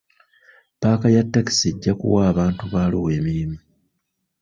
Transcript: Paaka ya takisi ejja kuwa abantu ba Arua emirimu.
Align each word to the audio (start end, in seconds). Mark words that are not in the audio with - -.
Paaka 0.81 1.09
ya 1.15 1.23
takisi 1.31 1.65
ejja 1.71 1.93
kuwa 1.99 2.21
abantu 2.31 2.63
ba 2.71 2.79
Arua 2.85 3.09
emirimu. 3.17 3.57